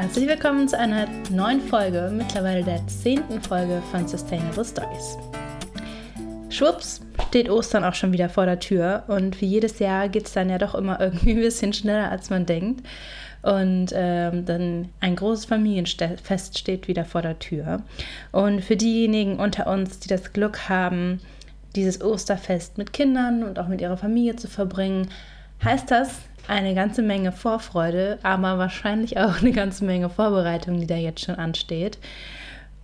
Herzlich 0.00 0.28
willkommen 0.28 0.68
zu 0.68 0.78
einer 0.78 1.08
neuen 1.28 1.60
Folge, 1.60 2.08
mittlerweile 2.14 2.62
der 2.62 2.86
zehnten 2.86 3.42
Folge 3.42 3.82
von 3.90 4.06
Sustainable 4.06 4.64
Stories. 4.64 5.18
Schwupps, 6.50 7.00
steht 7.26 7.50
Ostern 7.50 7.82
auch 7.82 7.94
schon 7.94 8.12
wieder 8.12 8.28
vor 8.28 8.46
der 8.46 8.60
Tür 8.60 9.02
und 9.08 9.40
wie 9.40 9.46
jedes 9.46 9.80
Jahr 9.80 10.08
geht 10.08 10.26
es 10.26 10.34
dann 10.34 10.50
ja 10.50 10.58
doch 10.58 10.76
immer 10.76 11.00
irgendwie 11.00 11.32
ein 11.32 11.40
bisschen 11.40 11.72
schneller, 11.72 12.12
als 12.12 12.30
man 12.30 12.46
denkt. 12.46 12.86
Und 13.42 13.88
ähm, 13.92 14.44
dann 14.44 14.88
ein 15.00 15.16
großes 15.16 15.46
Familienfest 15.46 16.56
steht 16.56 16.86
wieder 16.86 17.04
vor 17.04 17.22
der 17.22 17.40
Tür. 17.40 17.82
Und 18.30 18.62
für 18.62 18.76
diejenigen 18.76 19.40
unter 19.40 19.66
uns, 19.66 19.98
die 19.98 20.08
das 20.08 20.32
Glück 20.32 20.68
haben, 20.68 21.20
dieses 21.74 22.00
Osterfest 22.00 22.78
mit 22.78 22.92
Kindern 22.92 23.42
und 23.42 23.58
auch 23.58 23.66
mit 23.66 23.80
ihrer 23.80 23.96
Familie 23.96 24.36
zu 24.36 24.46
verbringen, 24.46 25.08
heißt 25.64 25.90
das, 25.90 26.20
eine 26.48 26.74
ganze 26.74 27.02
Menge 27.02 27.32
Vorfreude, 27.32 28.18
aber 28.22 28.58
wahrscheinlich 28.58 29.18
auch 29.18 29.40
eine 29.40 29.52
ganze 29.52 29.84
Menge 29.84 30.10
Vorbereitung, 30.10 30.80
die 30.80 30.86
da 30.86 30.96
jetzt 30.96 31.24
schon 31.24 31.36
ansteht. 31.36 31.98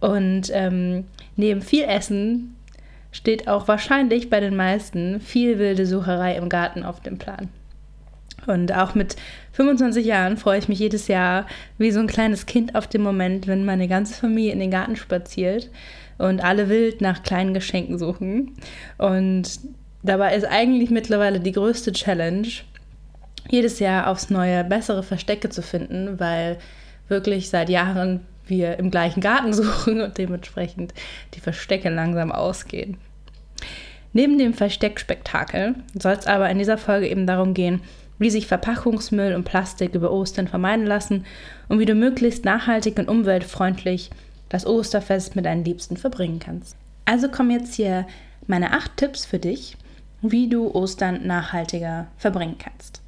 Und 0.01 0.51
ähm, 0.53 1.05
neben 1.37 1.63
viel 1.63 1.85
Essen 1.85 2.57
steht 3.11 3.49
auch 3.49 3.69
wahrscheinlich 3.69 4.29
bei 4.29 4.41
den 4.41 4.57
meisten 4.57 5.21
viel 5.21 5.59
wilde 5.59 5.87
Sucherei 5.87 6.37
im 6.37 6.49
Garten 6.49 6.83
auf 6.83 7.01
dem 7.01 7.19
Plan. 7.19 7.49
Und 8.47 8.75
auch 8.75 8.95
mit 8.95 9.17
25 9.53 10.05
Jahren 10.05 10.37
freue 10.37 10.59
ich 10.59 10.69
mich 10.69 10.79
jedes 10.79 11.09
Jahr 11.09 11.47
wie 11.79 11.91
so 11.91 12.01
ein 12.01 12.07
kleines 12.07 12.47
Kind 12.47 12.75
auf 12.75 12.87
den 12.87 13.03
Moment, 13.03 13.47
wenn 13.47 13.65
meine 13.65 13.89
ganze 13.89 14.15
Familie 14.15 14.53
in 14.53 14.59
den 14.59 14.71
Garten 14.71 14.97
spaziert 14.97 15.71
und 16.19 16.43
alle 16.45 16.69
wild 16.69 17.01
nach 17.01 17.23
kleinen 17.23 17.55
Geschenken 17.55 17.99
suchen. 17.99 18.57
Und 18.99 19.61
dabei 20.03 20.35
ist 20.37 20.45
eigentlich 20.45 20.91
mittlerweile 20.91 21.41
die 21.41 21.53
größte 21.53 21.93
Challenge, 21.93 22.49
jedes 23.49 23.79
Jahr 23.79 24.09
aufs 24.09 24.31
Neue 24.31 24.65
bessere 24.65 25.03
Verstecke 25.03 25.49
zu 25.49 25.63
finden, 25.63 26.19
weil 26.19 26.59
wirklich 27.09 27.51
seit 27.51 27.69
Jahren 27.69 28.21
wir 28.47 28.79
im 28.79 28.91
gleichen 28.91 29.21
Garten 29.21 29.53
suchen 29.55 30.01
und 30.01 30.19
dementsprechend 30.19 30.95
die 31.35 31.41
Verstecke 31.41 31.91
langsam 31.91 32.33
ausgehen. 32.33 32.97
Neben 34.13 34.39
dem 34.39 34.55
Versteckspektakel 34.55 35.75
soll 35.95 36.13
es 36.13 36.27
aber 36.27 36.49
in 36.49 36.59
dieser 36.59 36.79
Folge 36.79 37.09
eben 37.09 37.27
darum 37.27 37.53
gehen, 37.53 37.81
wie 38.19 38.31
sich 38.31 38.47
Verpackungsmüll 38.47 39.35
und 39.35 39.45
Plastik 39.45 39.95
über 39.95 40.13
Ostern 40.13 40.47
vermeiden 40.47 40.87
lassen 40.87 41.27
und 41.69 41.81
wie 41.81 41.85
du 41.85 41.95
möglichst 41.95 42.45
nachhaltig 42.45 42.97
und 42.99 43.09
umweltfreundlich 43.09 44.11
das 44.49 44.67
Osterfest 44.67 45.35
mit 45.35 45.47
deinen 45.47 45.65
Liebsten 45.65 45.97
verbringen 45.97 46.39
kannst. 46.39 46.77
Also 47.07 47.29
kommen 47.29 47.51
jetzt 47.51 47.75
hier 47.75 48.07
meine 48.47 48.73
acht 48.73 48.97
Tipps 48.97 49.27
für 49.27 49.41
dich, 49.41 49.77
wie 50.23 50.49
du 50.49 50.73
Ostern 50.73 51.27
nachhaltiger 51.27 52.07
verbringen 52.17 52.57
kannst. 52.59 53.03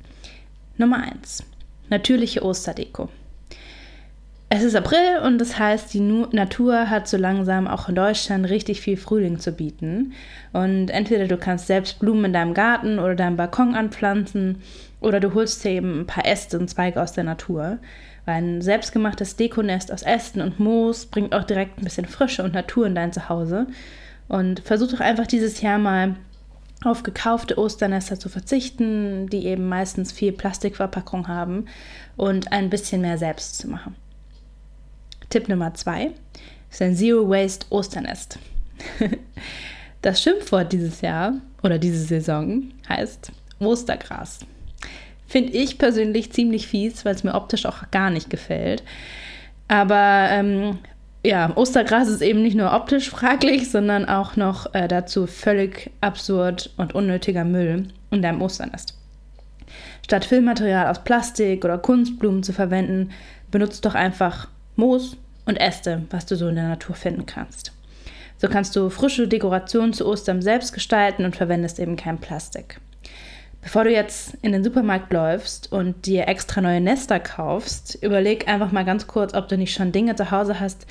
Nummer 0.78 1.02
1. 1.02 1.42
Natürliche 1.88 2.42
Osterdeko. 2.42 3.08
Es 4.50 4.62
ist 4.62 4.76
April 4.76 5.20
und 5.24 5.38
das 5.38 5.58
heißt, 5.58 5.94
die 5.94 6.00
Natur 6.00 6.90
hat 6.90 7.08
so 7.08 7.16
langsam 7.16 7.66
auch 7.66 7.88
in 7.88 7.94
Deutschland 7.94 8.48
richtig 8.48 8.82
viel 8.82 8.98
Frühling 8.98 9.38
zu 9.38 9.52
bieten. 9.52 10.12
Und 10.52 10.90
entweder 10.90 11.26
du 11.26 11.38
kannst 11.38 11.66
selbst 11.66 11.98
Blumen 11.98 12.26
in 12.26 12.32
deinem 12.34 12.52
Garten 12.52 12.98
oder 12.98 13.14
deinem 13.14 13.36
Balkon 13.36 13.74
anpflanzen 13.74 14.62
oder 15.00 15.18
du 15.18 15.32
holst 15.32 15.64
dir 15.64 15.70
eben 15.70 16.00
ein 16.00 16.06
paar 16.06 16.26
Äste 16.26 16.58
und 16.58 16.68
Zweige 16.68 17.02
aus 17.02 17.12
der 17.12 17.24
Natur. 17.24 17.78
Weil 18.26 18.34
ein 18.34 18.60
selbstgemachtes 18.60 19.36
Dekonest 19.36 19.90
aus 19.90 20.02
Ästen 20.02 20.42
und 20.42 20.60
Moos 20.60 21.06
bringt 21.06 21.34
auch 21.34 21.44
direkt 21.44 21.78
ein 21.78 21.84
bisschen 21.84 22.06
Frische 22.06 22.42
und 22.44 22.52
Natur 22.52 22.86
in 22.86 22.94
dein 22.94 23.14
Zuhause. 23.14 23.66
Und 24.28 24.60
versuch 24.60 24.90
doch 24.90 25.00
einfach 25.00 25.26
dieses 25.26 25.62
Jahr 25.62 25.78
mal 25.78 26.16
auf 26.84 27.02
gekaufte 27.02 27.58
Osternester 27.58 28.18
zu 28.18 28.28
verzichten, 28.28 29.28
die 29.28 29.46
eben 29.46 29.68
meistens 29.68 30.12
viel 30.12 30.32
Plastikverpackung 30.32 31.28
haben 31.28 31.66
und 32.16 32.52
ein 32.52 32.70
bisschen 32.70 33.00
mehr 33.00 33.18
selbst 33.18 33.58
zu 33.58 33.68
machen. 33.68 33.94
Tipp 35.30 35.48
Nummer 35.48 35.74
zwei 35.74 36.12
ist 36.70 36.82
ein 36.82 36.94
Zero 36.94 37.28
Waste 37.28 37.66
Osternest. 37.70 38.38
Das 40.02 40.22
Schimpfwort 40.22 40.72
dieses 40.72 41.00
Jahr 41.00 41.32
oder 41.64 41.78
diese 41.80 41.98
Saison 41.98 42.70
heißt 42.88 43.32
Ostergras. 43.58 44.38
Finde 45.26 45.52
ich 45.52 45.78
persönlich 45.78 46.30
ziemlich 46.30 46.68
fies, 46.68 47.04
weil 47.04 47.16
es 47.16 47.24
mir 47.24 47.34
optisch 47.34 47.66
auch 47.66 47.90
gar 47.90 48.10
nicht 48.10 48.30
gefällt. 48.30 48.84
Aber 49.66 50.28
ähm, 50.30 50.78
ja, 51.26 51.56
Ostergras 51.56 52.08
ist 52.08 52.22
eben 52.22 52.42
nicht 52.42 52.56
nur 52.56 52.72
optisch 52.72 53.10
fraglich, 53.10 53.70
sondern 53.70 54.08
auch 54.08 54.36
noch 54.36 54.72
äh, 54.74 54.86
dazu 54.86 55.26
völlig 55.26 55.90
absurd 56.00 56.70
und 56.76 56.94
unnötiger 56.94 57.44
Müll 57.44 57.88
in 58.12 58.22
deinem 58.22 58.40
Osternest. 58.42 58.94
Statt 60.04 60.24
Füllmaterial 60.24 60.86
aus 60.86 61.02
Plastik 61.02 61.64
oder 61.64 61.78
Kunstblumen 61.78 62.44
zu 62.44 62.52
verwenden, 62.52 63.10
benutzt 63.50 63.84
doch 63.84 63.96
einfach 63.96 64.48
Moos 64.76 65.16
und 65.46 65.56
Äste, 65.56 66.02
was 66.10 66.26
du 66.26 66.36
so 66.36 66.48
in 66.48 66.54
der 66.54 66.68
Natur 66.68 66.94
finden 66.94 67.26
kannst. 67.26 67.72
So 68.38 68.48
kannst 68.48 68.76
du 68.76 68.88
frische 68.88 69.26
Dekorationen 69.26 69.92
zu 69.92 70.06
Ostern 70.06 70.42
selbst 70.42 70.72
gestalten 70.72 71.24
und 71.24 71.34
verwendest 71.34 71.80
eben 71.80 71.96
kein 71.96 72.18
Plastik. 72.18 72.78
Bevor 73.66 73.82
du 73.82 73.90
jetzt 73.90 74.34
in 74.42 74.52
den 74.52 74.62
Supermarkt 74.62 75.12
läufst 75.12 75.72
und 75.72 76.06
dir 76.06 76.28
extra 76.28 76.60
neue 76.60 76.80
Nester 76.80 77.18
kaufst, 77.18 77.98
überleg 78.00 78.46
einfach 78.46 78.70
mal 78.70 78.84
ganz 78.84 79.08
kurz, 79.08 79.34
ob 79.34 79.48
du 79.48 79.58
nicht 79.58 79.74
schon 79.74 79.90
Dinge 79.90 80.14
zu 80.14 80.30
Hause 80.30 80.60
hast, 80.60 80.86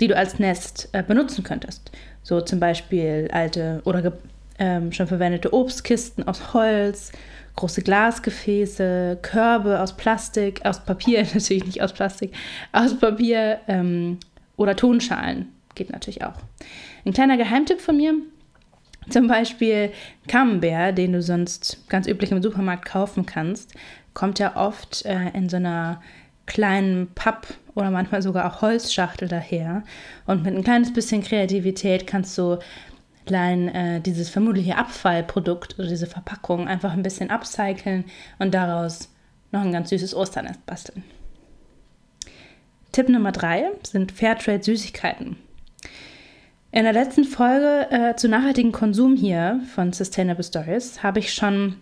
die 0.00 0.08
du 0.08 0.16
als 0.16 0.40
Nest 0.40 0.88
äh, 0.90 1.04
benutzen 1.04 1.44
könntest. 1.44 1.92
So 2.24 2.40
zum 2.40 2.58
Beispiel 2.58 3.28
alte 3.32 3.82
oder 3.84 4.14
ähm, 4.58 4.90
schon 4.90 5.06
verwendete 5.06 5.54
Obstkisten 5.54 6.26
aus 6.26 6.52
Holz, 6.54 7.12
große 7.54 7.82
Glasgefäße, 7.82 9.18
Körbe 9.22 9.78
aus 9.78 9.96
Plastik, 9.96 10.66
aus 10.66 10.84
Papier, 10.84 11.22
natürlich 11.34 11.66
nicht 11.66 11.82
aus 11.82 11.92
Plastik, 11.92 12.32
aus 12.72 12.98
Papier 12.98 13.60
ähm, 13.68 14.18
oder 14.56 14.74
Tonschalen. 14.74 15.52
Geht 15.76 15.92
natürlich 15.92 16.24
auch. 16.24 16.34
Ein 17.04 17.12
kleiner 17.12 17.36
Geheimtipp 17.36 17.80
von 17.80 17.96
mir, 17.96 18.14
zum 19.10 19.26
Beispiel 19.26 19.92
Camembert, 20.26 20.98
den 20.98 21.12
du 21.12 21.22
sonst 21.22 21.88
ganz 21.88 22.06
üblich 22.06 22.30
im 22.30 22.42
Supermarkt 22.42 22.84
kaufen 22.84 23.26
kannst, 23.26 23.74
kommt 24.14 24.38
ja 24.38 24.56
oft 24.56 25.04
äh, 25.04 25.30
in 25.34 25.48
so 25.48 25.56
einer 25.56 26.00
kleinen 26.46 27.08
Papp- 27.14 27.54
oder 27.74 27.90
manchmal 27.90 28.22
sogar 28.22 28.46
auch 28.46 28.62
Holzschachtel 28.62 29.28
daher. 29.28 29.84
Und 30.26 30.42
mit 30.44 30.54
ein 30.54 30.64
kleines 30.64 30.92
bisschen 30.92 31.22
Kreativität 31.22 32.06
kannst 32.06 32.36
du 32.36 32.58
klein, 33.26 33.68
äh, 33.68 34.00
dieses 34.00 34.30
vermutliche 34.30 34.76
Abfallprodukt 34.76 35.78
oder 35.78 35.88
diese 35.88 36.06
Verpackung 36.06 36.66
einfach 36.66 36.92
ein 36.92 37.02
bisschen 37.02 37.30
upcyclen 37.30 38.04
und 38.38 38.54
daraus 38.54 39.14
noch 39.52 39.60
ein 39.60 39.72
ganz 39.72 39.90
süßes 39.90 40.14
Osternest 40.14 40.64
basteln. 40.66 41.04
Tipp 42.90 43.08
Nummer 43.08 43.32
drei 43.32 43.70
sind 43.86 44.12
Fairtrade-Süßigkeiten. 44.12 45.36
In 46.70 46.84
der 46.84 46.92
letzten 46.92 47.24
Folge 47.24 47.86
äh, 47.90 48.16
zu 48.16 48.28
nachhaltigem 48.28 48.72
Konsum 48.72 49.16
hier 49.16 49.60
von 49.74 49.92
Sustainable 49.92 50.44
Stories 50.44 51.02
habe 51.02 51.18
ich 51.18 51.32
schon 51.32 51.76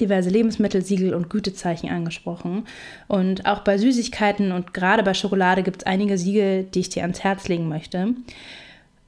diverse 0.00 0.28
Lebensmittelsiegel 0.28 1.14
und 1.14 1.30
Gütezeichen 1.30 1.88
angesprochen. 1.88 2.66
Und 3.06 3.46
auch 3.46 3.60
bei 3.60 3.78
Süßigkeiten 3.78 4.50
und 4.52 4.74
gerade 4.74 5.04
bei 5.04 5.14
Schokolade 5.14 5.62
gibt 5.62 5.82
es 5.82 5.86
einige 5.86 6.18
Siegel, 6.18 6.64
die 6.64 6.80
ich 6.80 6.88
dir 6.88 7.02
ans 7.02 7.22
Herz 7.22 7.46
legen 7.48 7.68
möchte. 7.68 8.14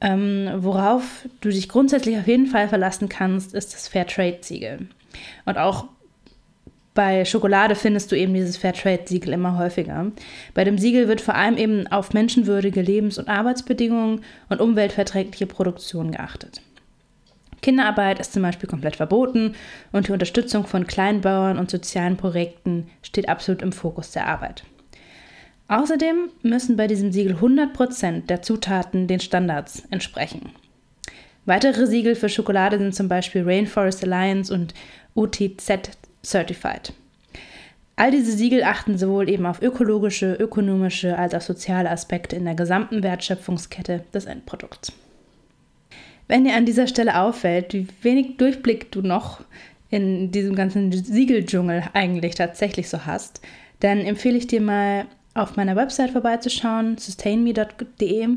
Ähm, 0.01 0.49
worauf 0.57 1.29
du 1.41 1.51
dich 1.51 1.69
grundsätzlich 1.69 2.17
auf 2.17 2.27
jeden 2.27 2.47
Fall 2.47 2.69
verlassen 2.69 3.09
kannst, 3.09 3.53
ist 3.53 3.75
das 3.75 3.89
Fairtrade-Siegel. 3.89 4.89
Und 5.45 5.59
auch 5.59 5.89
bei 6.95 7.25
Schokolade 7.25 7.77
findest 7.77 8.11
du 8.11 8.17
eben 8.17 8.35
dieses 8.35 8.57
Fairtrade-Siegel 8.57 9.33
immer 9.33 9.57
häufiger. 9.59 10.11
Bei 10.55 10.65
dem 10.65 10.77
Siegel 10.77 11.07
wird 11.07 11.21
vor 11.21 11.37
allem 11.37 11.57
eben 11.57 11.87
auf 11.87 12.13
menschenwürdige 12.13 12.83
Lebens- 12.83 13.19
und 13.19 13.29
Arbeitsbedingungen 13.29 14.25
und 14.49 14.61
umweltverträgliche 14.61 15.47
Produktion 15.47 16.11
geachtet. 16.11 16.61
Kinderarbeit 17.63 18.19
ist 18.19 18.33
zum 18.33 18.43
Beispiel 18.43 18.69
komplett 18.69 18.97
verboten 18.97 19.55
und 19.93 20.09
die 20.09 20.13
Unterstützung 20.13 20.67
von 20.67 20.87
Kleinbauern 20.87 21.59
und 21.59 21.71
sozialen 21.71 22.17
Projekten 22.17 22.89
steht 23.03 23.29
absolut 23.29 23.63
im 23.63 23.73
Fokus 23.73 24.11
der 24.13 24.27
Arbeit. 24.27 24.65
Außerdem 25.69 26.31
müssen 26.43 26.77
bei 26.77 26.89
diesem 26.89 27.13
Siegel 27.13 27.37
100% 27.37 28.27
der 28.27 28.43
Zutaten 28.43 29.07
den 29.07 29.21
Standards 29.21 29.85
entsprechen. 29.91 30.51
Weitere 31.47 31.87
Siegel 31.87 32.17
für 32.17 32.29
Schokolade 32.29 32.79
sind 32.79 32.95
zum 32.95 33.09
Beispiel 33.09 33.45
Rainforest 33.45 34.03
Alliance 34.03 34.53
und 34.53 34.75
UTZ 35.15 36.00
Certified. 36.25 36.93
All 37.97 38.11
diese 38.11 38.33
Siegel 38.33 38.63
achten 38.63 38.97
sowohl 38.97 39.29
eben 39.29 39.45
auf 39.45 39.61
ökologische, 39.61 40.33
ökonomische 40.35 41.19
als 41.19 41.35
auch 41.35 41.43
soziale 41.43 41.91
Aspekte 41.91 42.37
in 42.37 42.47
der 42.47 42.55
gesamten 42.55 43.03
Wertschöpfungskette 43.03 44.05
des 44.15 44.25
Endprodukts. 44.25 44.93
Wenn 46.27 46.45
dir 46.45 46.55
an 46.55 46.65
dieser 46.65 46.87
Stelle 46.87 47.21
auffällt, 47.21 47.75
wie 47.75 47.89
wenig 48.03 48.37
Durchblick 48.37 48.91
du 48.93 49.03
noch 49.03 49.43
in 49.91 50.31
diesem 50.31 50.55
ganzen 50.55 50.93
Siegeldschungel 50.93 51.83
eigentlich 51.93 52.37
tatsächlich 52.37 52.89
so 52.89 53.05
hast, 53.05 53.41
dann 53.81 53.99
empfehle 53.99 54.39
ich 54.39 54.47
dir 54.47 54.61
mal 54.61 55.07
auf 55.35 55.57
meiner 55.57 55.77
Website 55.77 56.11
vorbeizuschauen, 56.11 56.99
sustainme.de. 56.99 58.29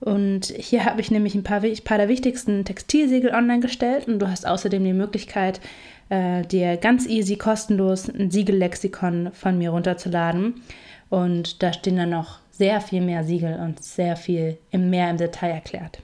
Und 0.00 0.46
hier 0.58 0.84
habe 0.84 1.00
ich 1.00 1.10
nämlich 1.10 1.34
ein 1.34 1.44
paar, 1.44 1.60
paar 1.60 1.98
der 1.98 2.08
wichtigsten 2.08 2.64
Textilsiegel 2.64 3.32
online 3.32 3.60
gestellt 3.60 4.08
und 4.08 4.18
du 4.18 4.28
hast 4.28 4.46
außerdem 4.46 4.84
die 4.84 4.92
Möglichkeit, 4.92 5.60
äh, 6.08 6.42
dir 6.42 6.76
ganz 6.76 7.06
easy 7.06 7.36
kostenlos 7.36 8.08
ein 8.08 8.30
Siegellexikon 8.30 9.30
von 9.32 9.58
mir 9.58 9.70
runterzuladen. 9.70 10.62
Und 11.10 11.62
da 11.62 11.72
stehen 11.72 11.96
dann 11.96 12.10
noch 12.10 12.40
sehr 12.50 12.80
viel 12.80 13.00
mehr 13.00 13.24
Siegel 13.24 13.58
und 13.60 13.82
sehr 13.82 14.16
viel 14.16 14.58
mehr 14.72 15.10
im 15.10 15.16
Detail 15.16 15.50
erklärt. 15.50 16.00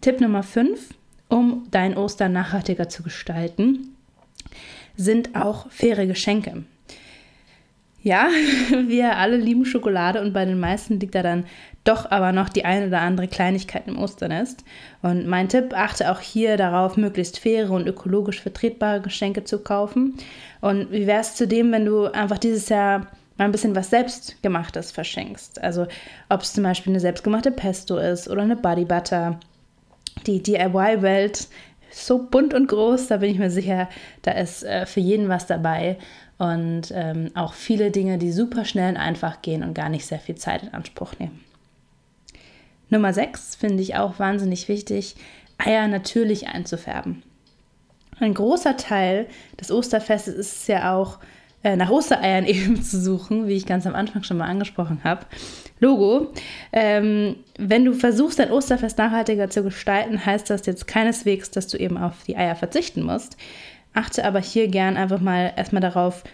Tipp 0.00 0.20
Nummer 0.20 0.42
5, 0.42 0.94
um 1.28 1.66
dein 1.70 1.96
Ostern 1.96 2.32
nachhaltiger 2.32 2.88
zu 2.88 3.02
gestalten, 3.02 3.96
sind 4.96 5.34
auch 5.34 5.70
faire 5.70 6.06
Geschenke. 6.06 6.64
Ja, 8.02 8.28
wir 8.86 9.16
alle 9.16 9.36
lieben 9.36 9.64
Schokolade 9.64 10.20
und 10.20 10.32
bei 10.32 10.44
den 10.44 10.60
meisten 10.60 11.00
liegt 11.00 11.14
da 11.14 11.22
dann 11.22 11.44
doch 11.86 12.10
aber 12.10 12.32
noch 12.32 12.48
die 12.48 12.64
eine 12.64 12.88
oder 12.88 13.00
andere 13.00 13.28
Kleinigkeit 13.28 13.86
im 13.86 13.98
Osternest. 13.98 14.64
Und 15.02 15.26
mein 15.26 15.48
Tipp, 15.48 15.72
achte 15.74 16.10
auch 16.10 16.20
hier 16.20 16.56
darauf, 16.56 16.96
möglichst 16.96 17.38
faire 17.38 17.70
und 17.70 17.86
ökologisch 17.86 18.40
vertretbare 18.40 19.00
Geschenke 19.00 19.44
zu 19.44 19.60
kaufen. 19.60 20.14
Und 20.60 20.90
wie 20.90 21.06
wäre 21.06 21.20
es 21.20 21.36
zudem, 21.36 21.72
wenn 21.72 21.84
du 21.84 22.06
einfach 22.06 22.38
dieses 22.38 22.68
Jahr 22.68 23.06
mal 23.38 23.44
ein 23.44 23.52
bisschen 23.52 23.76
was 23.76 23.90
Selbstgemachtes 23.90 24.90
verschenkst? 24.90 25.62
Also 25.62 25.86
ob 26.28 26.42
es 26.42 26.52
zum 26.52 26.64
Beispiel 26.64 26.92
eine 26.92 27.00
selbstgemachte 27.00 27.52
Pesto 27.52 27.98
ist 27.98 28.28
oder 28.28 28.42
eine 28.42 28.56
Buddy 28.56 28.84
Butter. 28.84 29.38
Die 30.26 30.42
DIY-Welt 30.42 31.46
so 31.92 32.18
bunt 32.18 32.52
und 32.52 32.68
groß, 32.68 33.06
da 33.06 33.18
bin 33.18 33.30
ich 33.30 33.38
mir 33.38 33.50
sicher, 33.50 33.88
da 34.22 34.32
ist 34.32 34.64
äh, 34.64 34.86
für 34.86 35.00
jeden 35.00 35.28
was 35.28 35.46
dabei. 35.46 35.98
Und 36.38 36.92
ähm, 36.92 37.30
auch 37.34 37.54
viele 37.54 37.90
Dinge, 37.90 38.18
die 38.18 38.32
super 38.32 38.64
schnell 38.64 38.90
und 38.90 38.96
einfach 38.98 39.40
gehen 39.40 39.62
und 39.62 39.74
gar 39.74 39.88
nicht 39.88 40.04
sehr 40.04 40.18
viel 40.18 40.34
Zeit 40.34 40.64
in 40.64 40.74
Anspruch 40.74 41.14
nehmen. 41.18 41.45
Nummer 42.88 43.12
6 43.12 43.56
finde 43.56 43.82
ich 43.82 43.96
auch 43.96 44.18
wahnsinnig 44.18 44.68
wichtig, 44.68 45.16
Eier 45.58 45.88
natürlich 45.88 46.48
einzufärben. 46.48 47.22
Ein 48.18 48.34
großer 48.34 48.76
Teil 48.76 49.26
des 49.60 49.70
Osterfestes 49.70 50.34
ist 50.34 50.62
es 50.62 50.66
ja 50.68 50.94
auch, 50.94 51.18
äh, 51.62 51.76
nach 51.76 51.90
Ostereiern 51.90 52.44
eben 52.46 52.82
zu 52.82 53.00
suchen, 53.00 53.48
wie 53.48 53.56
ich 53.56 53.66
ganz 53.66 53.86
am 53.86 53.94
Anfang 53.94 54.22
schon 54.22 54.36
mal 54.36 54.48
angesprochen 54.48 55.00
habe. 55.04 55.26
Logo. 55.80 56.32
Ähm, 56.72 57.36
wenn 57.58 57.84
du 57.84 57.92
versuchst, 57.92 58.38
dein 58.38 58.50
Osterfest 58.50 58.96
nachhaltiger 58.98 59.50
zu 59.50 59.62
gestalten, 59.62 60.24
heißt 60.24 60.48
das 60.48 60.64
jetzt 60.66 60.86
keineswegs, 60.86 61.50
dass 61.50 61.66
du 61.68 61.76
eben 61.76 61.98
auf 61.98 62.22
die 62.26 62.36
Eier 62.36 62.56
verzichten 62.56 63.02
musst. 63.02 63.36
Achte 63.92 64.24
aber 64.24 64.40
hier 64.40 64.68
gern 64.68 64.96
einfach 64.96 65.20
mal 65.20 65.52
erstmal 65.56 65.82
darauf, 65.82 66.24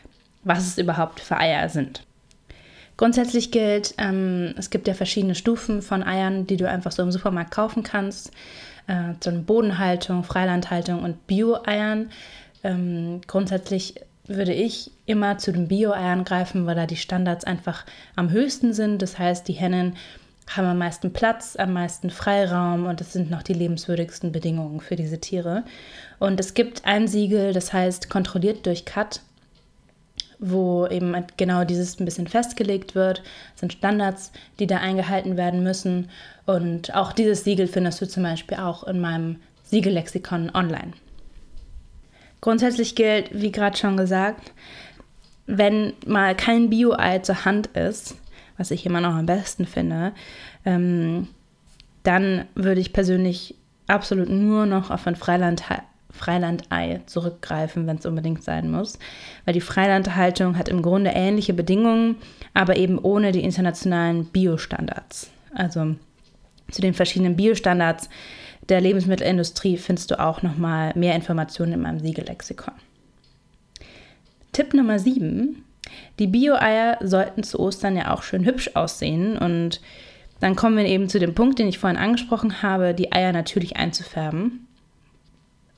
was 0.44 0.66
es 0.66 0.78
überhaupt 0.78 1.20
für 1.20 1.38
Eier 1.38 1.68
sind. 1.68 2.04
Grundsätzlich 3.02 3.50
gilt, 3.50 3.94
ähm, 3.98 4.54
es 4.56 4.70
gibt 4.70 4.86
ja 4.86 4.94
verschiedene 4.94 5.34
Stufen 5.34 5.82
von 5.82 6.04
Eiern, 6.04 6.46
die 6.46 6.56
du 6.56 6.68
einfach 6.68 6.92
so 6.92 7.02
im 7.02 7.10
Supermarkt 7.10 7.50
kaufen 7.50 7.82
kannst. 7.82 8.30
Äh, 8.86 9.14
so 9.18 9.30
eine 9.30 9.40
Bodenhaltung, 9.40 10.22
Freilandhaltung 10.22 11.02
und 11.02 11.26
Bio-Eiern. 11.26 12.10
Ähm, 12.62 13.20
grundsätzlich 13.26 13.96
würde 14.28 14.52
ich 14.52 14.92
immer 15.04 15.36
zu 15.38 15.50
den 15.50 15.66
Bio-Eiern 15.66 16.22
greifen, 16.22 16.64
weil 16.64 16.76
da 16.76 16.86
die 16.86 16.94
Standards 16.94 17.44
einfach 17.44 17.84
am 18.14 18.30
höchsten 18.30 18.72
sind. 18.72 19.02
Das 19.02 19.18
heißt, 19.18 19.48
die 19.48 19.54
Hennen 19.54 19.96
haben 20.48 20.68
am 20.68 20.78
meisten 20.78 21.12
Platz, 21.12 21.56
am 21.56 21.72
meisten 21.72 22.08
Freiraum 22.08 22.86
und 22.86 23.00
es 23.00 23.12
sind 23.12 23.32
noch 23.32 23.42
die 23.42 23.54
lebenswürdigsten 23.54 24.30
Bedingungen 24.30 24.78
für 24.78 24.94
diese 24.94 25.18
Tiere. 25.18 25.64
Und 26.20 26.38
es 26.38 26.54
gibt 26.54 26.84
ein 26.84 27.08
Siegel, 27.08 27.52
das 27.52 27.72
heißt 27.72 28.10
kontrolliert 28.10 28.64
durch 28.64 28.84
CAT 28.84 29.22
wo 30.42 30.86
eben 30.88 31.14
genau 31.36 31.64
dieses 31.64 31.98
ein 31.98 32.04
bisschen 32.04 32.26
festgelegt 32.26 32.94
wird. 32.94 33.22
Sind 33.54 33.72
Standards, 33.72 34.32
die 34.58 34.66
da 34.66 34.78
eingehalten 34.78 35.36
werden 35.36 35.62
müssen. 35.62 36.10
Und 36.44 36.94
auch 36.94 37.12
dieses 37.12 37.44
Siegel 37.44 37.68
findest 37.68 38.02
du 38.02 38.08
zum 38.08 38.24
Beispiel 38.24 38.58
auch 38.58 38.84
in 38.84 39.00
meinem 39.00 39.36
Siegellexikon 39.62 40.50
online. 40.54 40.92
Grundsätzlich 42.40 42.96
gilt, 42.96 43.30
wie 43.32 43.52
gerade 43.52 43.76
schon 43.76 43.96
gesagt, 43.96 44.52
wenn 45.46 45.92
mal 46.06 46.34
kein 46.34 46.70
Bio-Ei 46.70 47.20
zur 47.20 47.44
Hand 47.44 47.68
ist, 47.68 48.16
was 48.58 48.72
ich 48.72 48.84
immer 48.84 49.00
noch 49.00 49.14
am 49.14 49.26
besten 49.26 49.64
finde, 49.64 50.12
ähm, 50.64 51.28
dann 52.02 52.46
würde 52.56 52.80
ich 52.80 52.92
persönlich 52.92 53.54
absolut 53.86 54.28
nur 54.28 54.66
noch 54.66 54.90
auf 54.90 55.06
ein 55.06 55.16
Freiland 55.16 55.68
Freilandei 56.12 57.00
zurückgreifen, 57.06 57.86
wenn 57.86 57.96
es 57.96 58.06
unbedingt 58.06 58.44
sein 58.44 58.70
muss. 58.70 58.98
Weil 59.44 59.54
die 59.54 59.60
Freilandhaltung 59.60 60.56
hat 60.56 60.68
im 60.68 60.82
Grunde 60.82 61.10
ähnliche 61.14 61.54
Bedingungen, 61.54 62.16
aber 62.54 62.76
eben 62.76 62.98
ohne 62.98 63.32
die 63.32 63.42
internationalen 63.42 64.26
Biostandards. 64.26 65.30
Also 65.54 65.96
zu 66.70 66.80
den 66.80 66.94
verschiedenen 66.94 67.36
Biostandards 67.36 68.08
der 68.68 68.80
Lebensmittelindustrie 68.80 69.76
findest 69.76 70.10
du 70.10 70.20
auch 70.20 70.42
nochmal 70.42 70.92
mehr 70.94 71.16
Informationen 71.16 71.72
in 71.72 71.82
meinem 71.82 71.98
Siegellexikon. 71.98 72.74
Tipp 74.52 74.74
Nummer 74.74 74.98
7. 74.98 75.64
Die 76.18 76.26
Bio-Eier 76.26 76.98
sollten 77.00 77.42
zu 77.42 77.58
Ostern 77.58 77.96
ja 77.96 78.14
auch 78.14 78.22
schön 78.22 78.44
hübsch 78.44 78.70
aussehen 78.74 79.36
und 79.36 79.80
dann 80.40 80.56
kommen 80.56 80.76
wir 80.76 80.84
eben 80.84 81.08
zu 81.08 81.18
dem 81.18 81.34
Punkt, 81.34 81.58
den 81.58 81.68
ich 81.68 81.78
vorhin 81.78 81.98
angesprochen 81.98 82.62
habe, 82.62 82.94
die 82.94 83.12
Eier 83.12 83.32
natürlich 83.32 83.76
einzufärben. 83.76 84.66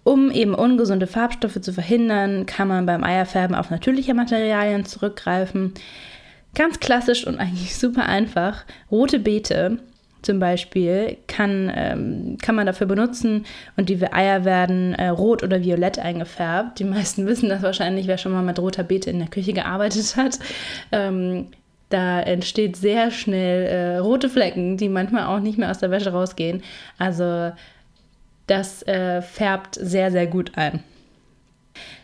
Um 0.05 0.31
eben 0.31 0.55
ungesunde 0.55 1.06
Farbstoffe 1.06 1.61
zu 1.61 1.73
verhindern, 1.73 2.45
kann 2.45 2.69
man 2.69 2.85
beim 2.85 3.03
Eierfärben 3.03 3.56
auf 3.56 3.71
natürliche 3.71 4.15
Materialien 4.15 4.85
zurückgreifen. 4.85 5.73
Ganz 6.55 6.79
klassisch 6.79 7.27
und 7.27 7.41
eigentlich 7.41 7.75
super 7.79 8.06
einfach. 8.06 8.65
Rote 8.91 9.19
Beete 9.19 9.79
zum 10.21 10.39
Beispiel 10.39 11.19
kann, 11.27 11.71
ähm, 11.75 12.39
kann 12.41 12.55
man 12.55 12.67
dafür 12.67 12.87
benutzen 12.87 13.45
und 13.77 13.89
die 13.89 14.03
Eier 14.11 14.45
werden 14.45 14.95
äh, 14.95 15.09
rot 15.09 15.43
oder 15.43 15.62
violett 15.62 15.99
eingefärbt. 15.99 16.79
Die 16.79 16.85
meisten 16.85 17.27
wissen 17.27 17.49
das 17.49 17.62
wahrscheinlich, 17.62 18.07
wer 18.07 18.19
schon 18.19 18.33
mal 18.33 18.43
mit 18.43 18.59
roter 18.59 18.85
Beete 18.85 19.11
in 19.11 19.19
der 19.19 19.29
Küche 19.29 19.53
gearbeitet 19.53 20.17
hat. 20.17 20.39
Ähm, 20.93 21.49
da 21.91 22.21
entsteht 22.21 22.77
sehr 22.77 23.11
schnell 23.11 23.67
äh, 23.67 23.99
rote 23.99 24.29
Flecken, 24.29 24.77
die 24.77 24.89
manchmal 24.89 25.27
auch 25.27 25.41
nicht 25.41 25.59
mehr 25.59 25.71
aus 25.71 25.79
der 25.79 25.91
Wäsche 25.91 26.11
rausgehen. 26.11 26.62
Also 26.99 27.53
das 28.46 28.82
äh, 28.82 29.23
färbt 29.23 29.76
sehr, 29.76 30.11
sehr 30.11 30.26
gut 30.26 30.52
ein. 30.56 30.82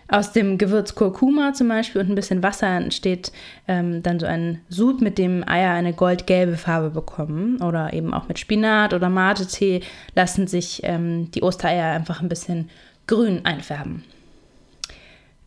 Aus 0.09 0.33
dem 0.33 0.59
Gewürz 0.59 0.97
Kurkuma 0.97 1.53
zum 1.53 1.69
Beispiel 1.69 2.01
und 2.01 2.11
ein 2.11 2.17
bisschen 2.17 2.43
Wasser 2.43 2.67
entsteht 2.67 3.31
ähm, 3.69 4.03
dann 4.03 4.19
so 4.19 4.27
ein 4.27 4.61
Sud, 4.69 5.01
mit 5.01 5.19
dem 5.19 5.49
Eier 5.49 5.71
eine 5.71 5.93
goldgelbe 5.93 6.57
Farbe 6.57 6.91
bekommen. 6.91 7.63
Oder 7.63 7.93
eben 7.93 8.13
auch 8.13 8.27
mit 8.27 8.41
Spinat 8.41 8.93
oder 8.93 9.09
Mate-Tee 9.09 9.83
lassen 10.17 10.49
sich 10.49 10.81
ähm, 10.83 11.31
die 11.31 11.45
Ostereier 11.45 11.95
einfach 11.95 12.21
ein 12.21 12.29
bisschen 12.29 12.71
grün 13.07 13.45
einfärben. 13.45 14.03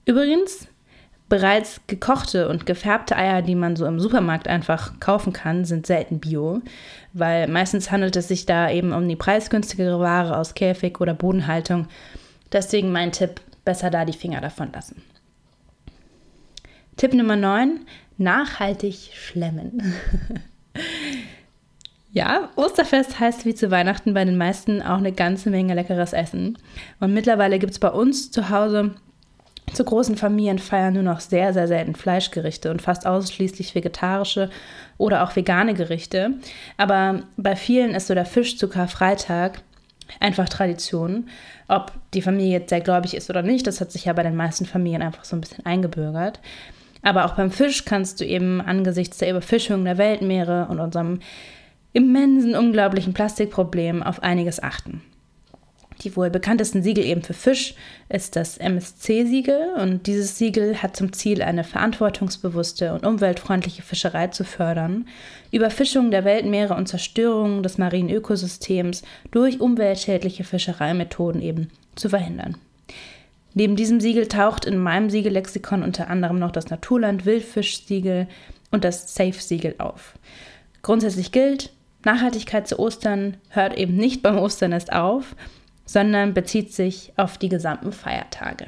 Übrigens, 0.05 0.69
Bereits 1.33 1.81
gekochte 1.87 2.47
und 2.47 2.67
gefärbte 2.67 3.15
Eier, 3.15 3.41
die 3.41 3.55
man 3.55 3.75
so 3.75 3.87
im 3.87 3.99
Supermarkt 3.99 4.47
einfach 4.47 4.99
kaufen 4.99 5.33
kann, 5.33 5.65
sind 5.65 5.87
selten 5.87 6.19
bio, 6.19 6.61
weil 7.13 7.47
meistens 7.47 7.89
handelt 7.89 8.15
es 8.15 8.27
sich 8.27 8.45
da 8.45 8.69
eben 8.69 8.93
um 8.93 9.09
die 9.09 9.15
preisgünstigere 9.15 9.99
Ware 9.99 10.37
aus 10.37 10.53
Käfig 10.53 11.01
oder 11.01 11.15
Bodenhaltung. 11.15 11.87
Deswegen 12.51 12.91
mein 12.91 13.11
Tipp, 13.11 13.41
besser 13.65 13.89
da 13.89 14.05
die 14.05 14.13
Finger 14.13 14.41
davon 14.41 14.71
lassen. 14.73 15.01
Tipp 16.97 17.15
Nummer 17.15 17.35
9, 17.35 17.79
nachhaltig 18.19 19.09
schlemmen. 19.15 19.95
Ja, 22.15 22.51
Osterfest 22.55 23.19
heißt 23.19 23.43
wie 23.43 23.55
zu 23.55 23.71
Weihnachten 23.71 24.13
bei 24.13 24.23
den 24.23 24.37
meisten 24.37 24.83
auch 24.83 24.99
eine 24.99 25.13
ganze 25.13 25.49
Menge 25.49 25.73
leckeres 25.73 26.13
Essen. 26.13 26.59
Und 26.99 27.11
mittlerweile 27.11 27.57
gibt 27.57 27.71
es 27.71 27.79
bei 27.79 27.89
uns 27.89 28.29
zu 28.29 28.51
Hause 28.51 28.93
zu 29.73 29.83
großen 29.83 30.15
Familien 30.17 30.59
feiern 30.59 30.93
nur 30.93 31.03
noch 31.03 31.19
sehr, 31.19 31.53
sehr 31.53 31.67
selten 31.67 31.95
Fleischgerichte 31.95 32.71
und 32.71 32.81
fast 32.81 33.05
ausschließlich 33.05 33.75
vegetarische 33.75 34.49
oder 34.97 35.23
auch 35.23 35.35
vegane 35.35 35.73
Gerichte. 35.73 36.31
Aber 36.77 37.23
bei 37.37 37.55
vielen 37.55 37.95
ist 37.95 38.07
so 38.07 38.13
der 38.13 38.25
Fisch 38.25 38.57
zu 38.57 38.69
einfach 40.19 40.49
Tradition. 40.49 41.29
Ob 41.67 41.91
die 42.13 42.21
Familie 42.21 42.59
jetzt 42.59 42.69
sehr 42.69 42.81
gläubig 42.81 43.15
ist 43.15 43.29
oder 43.29 43.41
nicht, 43.41 43.67
das 43.67 43.81
hat 43.81 43.91
sich 43.91 44.05
ja 44.05 44.13
bei 44.13 44.23
den 44.23 44.35
meisten 44.35 44.65
Familien 44.65 45.01
einfach 45.01 45.25
so 45.25 45.35
ein 45.35 45.41
bisschen 45.41 45.65
eingebürgert. 45.65 46.39
Aber 47.01 47.25
auch 47.25 47.35
beim 47.35 47.51
Fisch 47.51 47.85
kannst 47.85 48.21
du 48.21 48.25
eben 48.25 48.61
angesichts 48.61 49.17
der 49.17 49.29
Überfischung 49.29 49.83
der 49.83 49.97
Weltmeere 49.97 50.67
und 50.69 50.79
unserem 50.79 51.19
immensen, 51.91 52.55
unglaublichen 52.55 53.13
Plastikproblem 53.13 54.01
auf 54.01 54.23
einiges 54.23 54.61
achten. 54.61 55.01
Die 56.03 56.17
wohl 56.17 56.29
bekanntesten 56.29 56.83
Siegel 56.83 57.05
eben 57.05 57.21
für 57.21 57.33
Fisch 57.33 57.75
ist 58.09 58.35
das 58.35 58.57
MSC-Siegel 58.57 59.75
und 59.81 60.05
dieses 60.05 60.37
Siegel 60.37 60.83
hat 60.83 60.97
zum 60.97 61.13
Ziel, 61.13 61.41
eine 61.41 61.63
verantwortungsbewusste 61.63 62.93
und 62.93 63.05
umweltfreundliche 63.05 63.83
Fischerei 63.83 64.27
zu 64.27 64.43
fördern, 64.43 65.07
Überfischung 65.51 66.11
der 66.11 66.25
Weltmeere 66.25 66.75
und 66.75 66.87
Zerstörung 66.87 67.63
des 67.63 67.77
marinen 67.77 68.09
Ökosystems 68.09 69.03
durch 69.31 69.61
umweltschädliche 69.61 70.43
Fischereimethoden 70.43 71.41
eben 71.41 71.69
zu 71.95 72.09
verhindern. 72.09 72.57
Neben 73.53 73.75
diesem 73.77 74.01
Siegel 74.01 74.27
taucht 74.27 74.65
in 74.65 74.77
meinem 74.77 75.09
Siegellexikon 75.09 75.83
unter 75.83 76.09
anderem 76.09 76.37
noch 76.37 76.51
das 76.51 76.69
Naturland 76.69 77.25
Wildfisch-Siegel 77.25 78.27
und 78.71 78.83
das 78.83 79.15
Safe-Siegel 79.15 79.75
auf. 79.77 80.15
Grundsätzlich 80.81 81.31
gilt, 81.31 81.71
Nachhaltigkeit 82.03 82.67
zu 82.67 82.77
Ostern 82.79 83.37
hört 83.49 83.77
eben 83.77 83.95
nicht 83.95 84.21
beim 84.21 84.37
Osternest 84.37 84.91
auf, 84.91 85.35
sondern 85.85 86.33
bezieht 86.33 86.73
sich 86.73 87.13
auf 87.17 87.37
die 87.37 87.49
gesamten 87.49 87.91
Feiertage. 87.91 88.67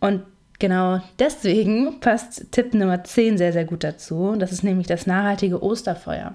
Und 0.00 0.22
genau 0.58 1.00
deswegen 1.18 2.00
passt 2.00 2.52
Tipp 2.52 2.74
Nummer 2.74 3.04
10 3.04 3.38
sehr, 3.38 3.52
sehr 3.52 3.64
gut 3.64 3.84
dazu. 3.84 4.34
Das 4.36 4.52
ist 4.52 4.64
nämlich 4.64 4.86
das 4.86 5.06
nachhaltige 5.06 5.62
Osterfeuer. 5.62 6.34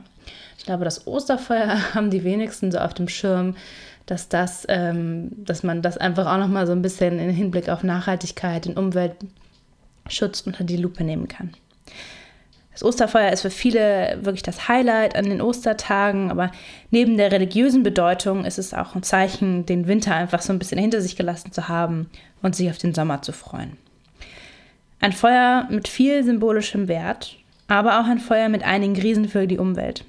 Ich 0.57 0.65
glaube, 0.65 0.86
das 0.86 1.07
Osterfeuer 1.07 1.77
haben 1.93 2.10
die 2.10 2.24
wenigsten 2.24 2.71
so 2.71 2.79
auf 2.79 2.93
dem 2.93 3.07
Schirm, 3.07 3.55
dass 4.05 4.29
das, 4.29 4.65
ähm, 4.69 5.31
dass 5.38 5.63
man 5.63 5.81
das 5.81 5.98
einfach 5.98 6.25
auch 6.25 6.38
nochmal 6.38 6.67
so 6.67 6.74
ein 6.74 6.81
bisschen 6.81 7.19
im 7.19 7.29
Hinblick 7.29 7.69
auf 7.69 7.83
Nachhaltigkeit, 7.83 8.65
den 8.65 8.77
Umweltschutz 8.77 10.41
unter 10.41 10.63
die 10.63 10.77
Lupe 10.77 11.03
nehmen 11.03 11.27
kann. 11.27 11.51
Das 12.71 12.83
Osterfeuer 12.83 13.31
ist 13.31 13.41
für 13.41 13.49
viele 13.49 14.19
wirklich 14.21 14.43
das 14.43 14.67
Highlight 14.67 15.15
an 15.15 15.25
den 15.25 15.41
Ostertagen, 15.41 16.31
aber 16.31 16.51
neben 16.89 17.17
der 17.17 17.31
religiösen 17.31 17.83
Bedeutung 17.83 18.45
ist 18.45 18.57
es 18.57 18.73
auch 18.73 18.95
ein 18.95 19.03
Zeichen, 19.03 19.65
den 19.65 19.87
Winter 19.87 20.15
einfach 20.15 20.41
so 20.41 20.53
ein 20.53 20.59
bisschen 20.59 20.79
hinter 20.79 21.01
sich 21.01 21.17
gelassen 21.17 21.51
zu 21.51 21.67
haben 21.67 22.09
und 22.41 22.55
sich 22.55 22.69
auf 22.69 22.77
den 22.77 22.93
Sommer 22.93 23.21
zu 23.21 23.33
freuen. 23.33 23.77
Ein 25.01 25.11
Feuer 25.11 25.67
mit 25.69 25.87
viel 25.87 26.23
symbolischem 26.23 26.87
Wert, 26.87 27.37
aber 27.67 27.99
auch 27.99 28.05
ein 28.05 28.19
Feuer 28.19 28.49
mit 28.49 28.63
einigen 28.63 28.95
Riesen 28.95 29.27
für 29.27 29.47
die 29.47 29.57
Umwelt. 29.57 30.05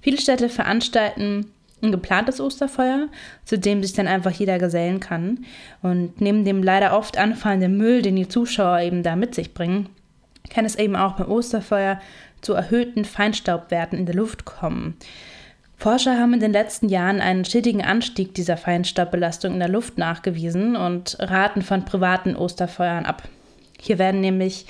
Viele 0.00 0.18
Städte 0.18 0.48
veranstalten 0.48 1.46
ein 1.82 1.92
geplantes 1.92 2.40
Osterfeuer, 2.40 3.08
zu 3.44 3.58
dem 3.58 3.82
sich 3.82 3.92
dann 3.92 4.06
einfach 4.06 4.32
jeder 4.32 4.58
gesellen 4.58 5.00
kann. 5.00 5.44
Und 5.82 6.20
neben 6.20 6.44
dem 6.44 6.62
leider 6.62 6.96
oft 6.96 7.16
anfallenden 7.16 7.76
Müll, 7.76 8.02
den 8.02 8.16
die 8.16 8.28
Zuschauer 8.28 8.80
eben 8.80 9.02
da 9.02 9.16
mit 9.16 9.34
sich 9.34 9.54
bringen, 9.54 9.88
kann 10.48 10.64
es 10.64 10.76
eben 10.76 10.96
auch 10.96 11.12
beim 11.12 11.30
Osterfeuer 11.30 12.00
zu 12.40 12.54
erhöhten 12.54 13.04
Feinstaubwerten 13.04 13.98
in 13.98 14.06
der 14.06 14.14
Luft 14.14 14.44
kommen. 14.44 14.96
Forscher 15.76 16.18
haben 16.18 16.34
in 16.34 16.40
den 16.40 16.52
letzten 16.52 16.88
Jahren 16.88 17.20
einen 17.20 17.44
stetigen 17.44 17.82
Anstieg 17.82 18.34
dieser 18.34 18.56
Feinstaubbelastung 18.56 19.54
in 19.54 19.60
der 19.60 19.68
Luft 19.68 19.96
nachgewiesen 19.96 20.76
und 20.76 21.16
raten 21.20 21.62
von 21.62 21.84
privaten 21.84 22.36
Osterfeuern 22.36 23.06
ab. 23.06 23.22
Hier 23.80 23.98
werden 23.98 24.20
nämlich 24.20 24.66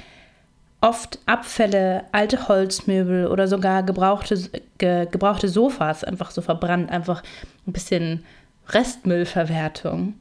oft 0.81 1.19
Abfälle, 1.27 2.05
alte 2.12 2.49
Holzmöbel 2.49 3.27
oder 3.27 3.49
sogar 3.49 3.83
gebrauchte, 3.83 4.50
ge, 4.79 5.07
gebrauchte 5.11 5.49
Sofas 5.49 6.05
einfach 6.05 6.31
so 6.31 6.43
verbrannt, 6.43 6.91
einfach 6.91 7.23
ein 7.67 7.73
bisschen 7.73 8.25
Restmüllverwertung. 8.69 10.15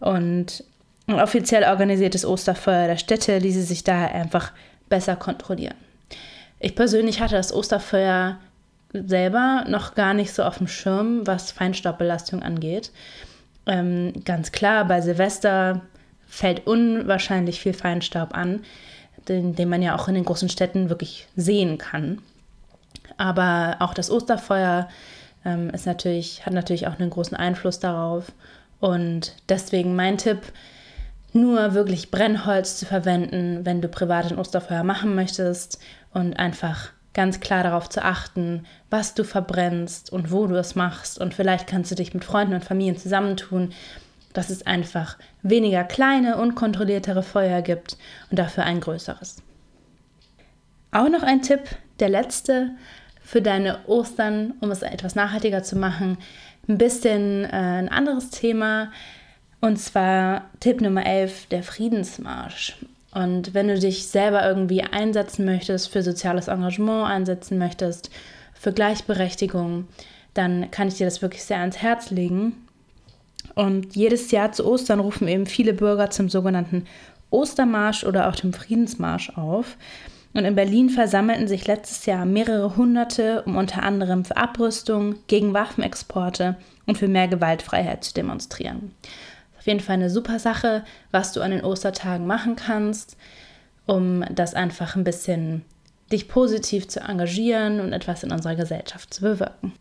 Und 0.00 0.64
ein 1.06 1.20
offiziell 1.20 1.64
organisiertes 1.64 2.24
Osterfeuer 2.24 2.86
der 2.86 2.96
Städte 2.96 3.38
ließe 3.38 3.62
sich 3.62 3.84
daher 3.84 4.14
einfach 4.14 4.52
besser 4.90 5.16
kontrollieren. 5.16 5.76
Ich 6.58 6.76
persönlich 6.76 7.22
hatte 7.22 7.36
das 7.36 7.54
Osterfeuer 7.54 8.38
selber 8.92 9.64
noch 9.66 9.94
gar 9.94 10.12
nicht 10.12 10.34
so 10.34 10.42
auf 10.44 10.58
dem 10.58 10.68
Schirm, 10.68 11.26
was 11.26 11.52
Feinstaubbelastung 11.52 12.42
angeht. 12.42 12.90
Ähm, 13.66 14.12
ganz 14.26 14.52
klar, 14.52 14.84
bei 14.84 15.00
Silvester 15.00 15.80
fällt 16.28 16.66
unwahrscheinlich 16.66 17.60
viel 17.60 17.72
Feinstaub 17.72 18.34
an 18.36 18.60
den, 19.28 19.54
den 19.54 19.68
man 19.68 19.82
ja 19.82 19.96
auch 19.96 20.08
in 20.08 20.14
den 20.14 20.24
großen 20.24 20.48
Städten 20.48 20.88
wirklich 20.88 21.26
sehen 21.36 21.78
kann. 21.78 22.18
Aber 23.16 23.76
auch 23.80 23.94
das 23.94 24.10
Osterfeuer 24.10 24.88
ähm, 25.44 25.70
ist 25.70 25.86
natürlich, 25.86 26.46
hat 26.46 26.52
natürlich 26.52 26.86
auch 26.86 26.98
einen 26.98 27.10
großen 27.10 27.36
Einfluss 27.36 27.78
darauf. 27.78 28.32
Und 28.80 29.34
deswegen 29.48 29.94
mein 29.94 30.18
Tipp, 30.18 30.40
nur 31.32 31.74
wirklich 31.74 32.10
Brennholz 32.10 32.76
zu 32.76 32.86
verwenden, 32.86 33.64
wenn 33.64 33.80
du 33.80 33.88
privat 33.88 34.30
ein 34.30 34.38
Osterfeuer 34.38 34.82
machen 34.82 35.14
möchtest 35.14 35.78
und 36.12 36.38
einfach 36.38 36.90
ganz 37.12 37.40
klar 37.40 37.62
darauf 37.62 37.88
zu 37.88 38.04
achten, 38.04 38.64
was 38.88 39.14
du 39.14 39.24
verbrennst 39.24 40.12
und 40.12 40.30
wo 40.30 40.46
du 40.46 40.56
es 40.56 40.74
machst. 40.74 41.20
Und 41.20 41.34
vielleicht 41.34 41.66
kannst 41.66 41.90
du 41.90 41.94
dich 41.94 42.14
mit 42.14 42.24
Freunden 42.24 42.54
und 42.54 42.64
Familien 42.64 42.96
zusammentun 42.96 43.72
dass 44.32 44.50
es 44.50 44.66
einfach 44.66 45.16
weniger 45.42 45.84
kleine, 45.84 46.36
unkontrolliertere 46.36 47.22
Feuer 47.22 47.62
gibt 47.62 47.96
und 48.30 48.38
dafür 48.38 48.64
ein 48.64 48.80
größeres. 48.80 49.42
Auch 50.92 51.08
noch 51.08 51.22
ein 51.22 51.42
Tipp, 51.42 51.60
der 51.98 52.08
letzte 52.08 52.70
für 53.22 53.42
deine 53.42 53.78
Ostern, 53.86 54.54
um 54.60 54.70
es 54.70 54.82
etwas 54.82 55.14
nachhaltiger 55.14 55.62
zu 55.62 55.76
machen, 55.76 56.18
ein 56.68 56.78
bisschen 56.78 57.44
äh, 57.44 57.48
ein 57.48 57.88
anderes 57.88 58.30
Thema 58.30 58.90
und 59.60 59.78
zwar 59.78 60.46
Tipp 60.60 60.80
Nummer 60.80 61.04
11, 61.04 61.46
der 61.46 61.62
Friedensmarsch. 61.62 62.76
Und 63.12 63.54
wenn 63.54 63.68
du 63.68 63.78
dich 63.78 64.06
selber 64.06 64.46
irgendwie 64.46 64.82
einsetzen 64.82 65.44
möchtest, 65.44 65.90
für 65.90 66.02
soziales 66.02 66.48
Engagement 66.48 67.08
einsetzen 67.08 67.58
möchtest, 67.58 68.10
für 68.54 68.72
Gleichberechtigung, 68.72 69.88
dann 70.34 70.70
kann 70.70 70.88
ich 70.88 70.94
dir 70.94 71.06
das 71.06 71.22
wirklich 71.22 71.44
sehr 71.44 71.58
ans 71.58 71.78
Herz 71.78 72.10
legen. 72.10 72.52
Und 73.54 73.96
jedes 73.96 74.30
Jahr 74.30 74.52
zu 74.52 74.64
Ostern 74.64 75.00
rufen 75.00 75.26
eben 75.28 75.46
viele 75.46 75.74
Bürger 75.74 76.10
zum 76.10 76.28
sogenannten 76.28 76.86
Ostermarsch 77.30 78.04
oder 78.04 78.28
auch 78.28 78.36
dem 78.36 78.52
Friedensmarsch 78.52 79.30
auf. 79.30 79.76
Und 80.32 80.44
in 80.44 80.54
Berlin 80.54 80.90
versammelten 80.90 81.48
sich 81.48 81.66
letztes 81.66 82.06
Jahr 82.06 82.24
mehrere 82.24 82.76
Hunderte, 82.76 83.42
um 83.42 83.56
unter 83.56 83.82
anderem 83.82 84.24
für 84.24 84.36
Abrüstung, 84.36 85.16
gegen 85.26 85.52
Waffenexporte 85.52 86.56
und 86.86 86.98
für 86.98 87.08
mehr 87.08 87.26
Gewaltfreiheit 87.26 88.04
zu 88.04 88.14
demonstrieren. 88.14 88.92
Auf 89.60 89.66
jeden 89.66 89.80
Fall 89.80 89.94
eine 89.94 90.08
super 90.08 90.38
Sache, 90.38 90.84
was 91.10 91.32
du 91.32 91.42
an 91.42 91.50
den 91.50 91.62
Ostertagen 91.62 92.26
machen 92.26 92.56
kannst, 92.56 93.18
um 93.84 94.24
das 94.30 94.54
einfach 94.54 94.96
ein 94.96 95.04
bisschen 95.04 95.66
dich 96.10 96.28
positiv 96.28 96.88
zu 96.88 97.00
engagieren 97.00 97.78
und 97.80 97.92
etwas 97.92 98.22
in 98.22 98.32
unserer 98.32 98.56
Gesellschaft 98.56 99.12
zu 99.12 99.20
bewirken. 99.20 99.74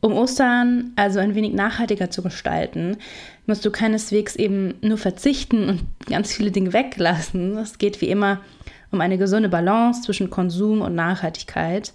Um 0.00 0.14
Ostern 0.14 0.92
also 0.96 1.18
ein 1.18 1.34
wenig 1.34 1.52
nachhaltiger 1.52 2.08
zu 2.08 2.22
gestalten, 2.22 2.96
musst 3.46 3.66
du 3.66 3.70
keineswegs 3.70 4.34
eben 4.34 4.76
nur 4.80 4.96
verzichten 4.96 5.68
und 5.68 5.82
ganz 6.06 6.32
viele 6.32 6.50
Dinge 6.50 6.72
weglassen. 6.72 7.58
Es 7.58 7.76
geht 7.76 8.00
wie 8.00 8.08
immer 8.08 8.40
um 8.90 9.02
eine 9.02 9.18
gesunde 9.18 9.50
Balance 9.50 10.00
zwischen 10.00 10.30
Konsum 10.30 10.80
und 10.80 10.94
Nachhaltigkeit, 10.94 11.92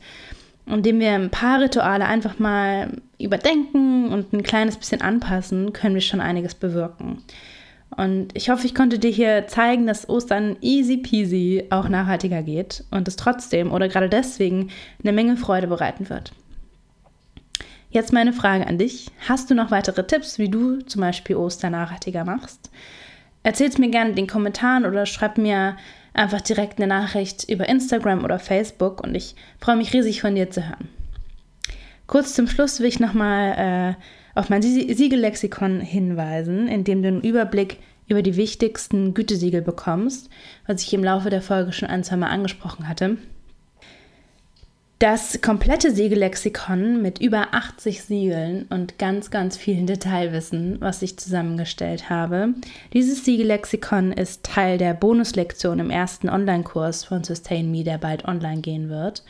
indem 0.66 1.00
wir 1.00 1.12
ein 1.12 1.30
paar 1.30 1.60
Rituale 1.60 2.06
einfach 2.06 2.40
mal 2.40 2.90
überdenken 3.20 4.10
und 4.10 4.34
ein 4.34 4.44
kleines 4.44 4.78
bisschen 4.78 5.02
anpassen, 5.02 5.74
können 5.74 5.96
wir 5.96 6.02
schon 6.02 6.22
einiges 6.22 6.56
bewirken. 6.56 7.24
Und 7.96 8.36
ich 8.36 8.50
hoffe, 8.50 8.66
ich 8.66 8.74
konnte 8.74 8.98
dir 8.98 9.12
hier 9.12 9.48
zeigen, 9.48 9.86
dass 9.86 10.10
Ostern 10.10 10.58
easy 10.62 10.98
peasy 10.98 11.66
auch 11.70 11.90
nachhaltiger 11.90 12.42
geht 12.42 12.84
und 12.92 13.08
es 13.08 13.16
trotzdem 13.16 13.72
oder 13.72 13.88
gerade 13.88 14.10
deswegen 14.10 14.70
eine 15.04 15.14
Menge 15.14 15.38
Freude 15.38 15.68
bereiten 15.68 16.10
wird. 16.10 16.32
Jetzt 17.92 18.12
meine 18.12 18.34
Frage 18.34 18.66
an 18.66 18.80
dich. 18.80 19.12
Hast 19.28 19.52
du 19.52 19.56
noch 19.56 19.70
weitere 19.70 20.08
Tipps, 20.08 20.40
wie 20.40 20.50
du 20.50 20.80
zum 20.80 21.02
Beispiel 21.02 21.36
Ostern 21.36 21.74
nachhaltiger 21.74 22.26
machst? 22.26 22.72
Erzähl 23.44 23.68
es 23.68 23.78
mir 23.78 23.90
gerne 23.90 24.12
in 24.12 24.16
den 24.16 24.28
Kommentaren 24.28 24.86
oder 24.86 25.06
schreib 25.06 25.38
mir 25.38 25.78
einfach 26.14 26.42
direkt 26.42 26.78
eine 26.78 26.88
Nachricht 26.88 27.50
über 27.50 27.68
Instagram 27.68 28.24
oder 28.24 28.40
Facebook 28.40 29.02
und 29.02 29.16
ich 29.16 29.36
freue 29.60 29.78
mich 29.78 29.94
riesig 29.94 30.22
von 30.22 30.36
dir 30.36 30.50
zu 30.50 30.68
hören. 30.68 30.90
Kurz 32.08 32.34
zum 32.34 32.48
Schluss 32.48 32.80
will 32.80 32.88
ich 32.88 33.00
nochmal 33.00 33.96
äh, 33.98 34.40
auf 34.40 34.50
mein 34.50 34.62
Siegellexikon 34.62 35.80
hinweisen, 35.80 36.68
in 36.68 36.84
dem 36.84 37.02
du 37.02 37.08
einen 37.08 37.22
Überblick 37.22 37.78
über 38.08 38.22
die 38.22 38.36
wichtigsten 38.36 39.14
Gütesiegel 39.14 39.62
bekommst, 39.62 40.30
was 40.68 40.82
ich 40.82 40.94
im 40.94 41.04
Laufe 41.04 41.30
der 41.30 41.42
Folge 41.42 41.72
schon 41.72 41.90
ein, 41.90 42.04
zwei 42.04 42.18
Mal 42.18 42.28
angesprochen 42.28 42.88
hatte. 42.88 43.18
Das 45.00 45.42
komplette 45.42 45.92
Siegellexikon 45.92 47.02
mit 47.02 47.20
über 47.20 47.48
80 47.54 48.04
Siegeln 48.04 48.66
und 48.70 48.98
ganz, 48.98 49.32
ganz 49.32 49.58
vielen 49.58 49.86
Detailwissen, 49.86 50.78
was 50.80 51.02
ich 51.02 51.18
zusammengestellt 51.18 52.10
habe. 52.10 52.54
Dieses 52.94 53.26
Siegellexikon 53.26 54.14
ist 54.14 54.44
Teil 54.44 54.78
der 54.78 54.94
Bonuslektion 54.94 55.80
im 55.80 55.90
ersten 55.90 56.30
Online-Kurs 56.30 57.04
von 57.04 57.24
Sustain 57.24 57.70
Me, 57.70 57.84
der 57.84 57.98
bald 57.98 58.24
online 58.26 58.62
gehen 58.62 58.90
wird. 58.90 59.24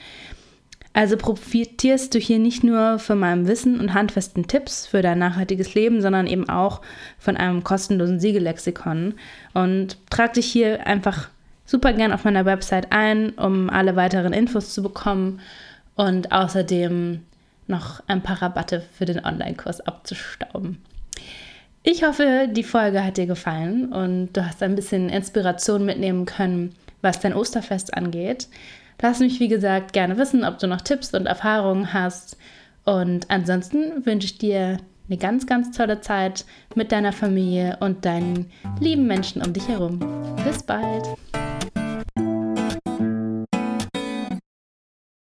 Also 0.95 1.17
profitierst 1.17 2.13
du 2.13 2.19
hier 2.19 2.37
nicht 2.37 2.63
nur 2.63 2.99
von 2.99 3.17
meinem 3.17 3.47
Wissen 3.47 3.79
und 3.79 3.95
handfesten 3.95 4.45
Tipps 4.45 4.85
für 4.85 5.01
dein 5.01 5.17
nachhaltiges 5.17 5.73
Leben, 5.73 6.03
sondern 6.03 6.27
eben 6.27 6.47
auch 6.49 6.81
von 7.17 7.35
einem 7.35 7.63
kostenlosen 7.63 8.19
Siegellexikon 8.19 9.15
und 9.55 9.97
trag 10.11 10.33
dich 10.33 10.45
hier 10.45 10.85
einfach 10.85 11.29
super 11.65 11.93
gern 11.93 12.11
auf 12.11 12.23
meiner 12.23 12.45
Website 12.45 12.91
ein, 12.91 13.31
um 13.31 13.69
alle 13.69 13.95
weiteren 13.95 14.33
Infos 14.33 14.73
zu 14.73 14.83
bekommen 14.83 15.39
und 15.95 16.31
außerdem 16.31 17.21
noch 17.67 18.01
ein 18.07 18.21
paar 18.21 18.41
Rabatte 18.41 18.83
für 18.97 19.05
den 19.05 19.23
Online-Kurs 19.23 19.81
abzustauben. 19.81 20.79
Ich 21.83 22.03
hoffe, 22.03 22.47
die 22.51 22.63
Folge 22.63 23.03
hat 23.03 23.17
dir 23.17 23.25
gefallen 23.25 23.91
und 23.91 24.33
du 24.33 24.45
hast 24.45 24.63
ein 24.63 24.75
bisschen 24.75 25.09
Inspiration 25.09 25.85
mitnehmen 25.85 26.25
können, 26.25 26.75
was 27.01 27.19
dein 27.19 27.33
Osterfest 27.33 27.93
angeht. 27.93 28.47
Lass 29.01 29.19
mich, 29.19 29.41
wie 29.41 29.49
gesagt, 29.49 29.91
gerne 29.91 30.17
wissen, 30.17 30.45
ob 30.45 30.59
du 30.59 30.67
noch 30.67 30.79
Tipps 30.79 31.13
und 31.13 31.25
Erfahrungen 31.25 31.93
hast. 31.93 32.37
Und 32.85 33.29
ansonsten 33.29 34.05
wünsche 34.05 34.27
ich 34.27 34.37
dir 34.37 34.77
eine 35.09 35.17
ganz, 35.17 35.45
ganz 35.45 35.75
tolle 35.75 35.99
Zeit 35.99 36.45
mit 36.75 36.93
deiner 36.93 37.11
Familie 37.11 37.77
und 37.81 38.05
deinen 38.05 38.49
lieben 38.79 39.05
Menschen 39.05 39.41
um 39.41 39.51
dich 39.51 39.67
herum. 39.67 39.99
Bis 40.45 40.63
bald! 40.63 41.03